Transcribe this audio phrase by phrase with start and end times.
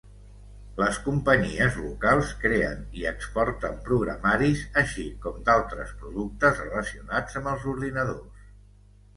[0.83, 8.51] Les companyies locals creen i exporten programaris així com d'altres productes relacionats amb els ordenadors.